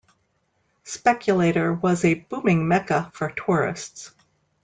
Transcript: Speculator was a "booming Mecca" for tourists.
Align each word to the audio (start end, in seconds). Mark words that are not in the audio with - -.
Speculator 0.83 1.73
was 1.75 2.03
a 2.03 2.15
"booming 2.15 2.67
Mecca" 2.67 3.11
for 3.13 3.29
tourists. 3.29 4.09